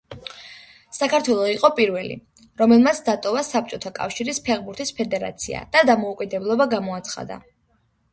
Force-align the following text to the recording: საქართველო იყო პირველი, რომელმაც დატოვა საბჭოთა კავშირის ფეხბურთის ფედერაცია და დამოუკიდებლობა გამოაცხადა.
საქართველო 0.99 1.41
იყო 1.49 1.69
პირველი, 1.79 2.15
რომელმაც 2.61 3.01
დატოვა 3.09 3.43
საბჭოთა 3.47 3.91
კავშირის 3.99 4.39
ფეხბურთის 4.47 4.93
ფედერაცია 5.01 5.61
და 5.77 5.85
დამოუკიდებლობა 5.91 6.69
გამოაცხადა. 6.73 7.39